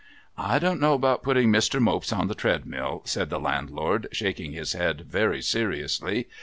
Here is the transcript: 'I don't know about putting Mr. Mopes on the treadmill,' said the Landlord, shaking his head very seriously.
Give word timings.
'I 0.35 0.57
don't 0.57 0.81
know 0.81 0.95
about 0.95 1.21
putting 1.21 1.49
Mr. 1.51 1.79
Mopes 1.79 2.11
on 2.11 2.27
the 2.27 2.33
treadmill,' 2.33 3.03
said 3.05 3.29
the 3.29 3.39
Landlord, 3.39 4.07
shaking 4.11 4.51
his 4.51 4.73
head 4.73 5.01
very 5.01 5.43
seriously. 5.43 6.25